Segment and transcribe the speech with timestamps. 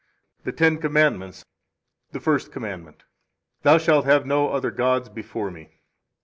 [0.45, 1.45] The Ten Commandments
[2.11, 3.03] The First Commandment.
[3.61, 5.79] Thou shalt have no other gods before Me.